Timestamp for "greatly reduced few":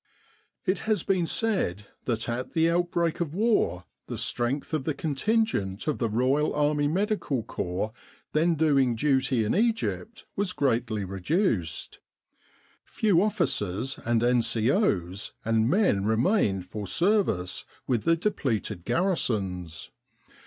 10.53-13.21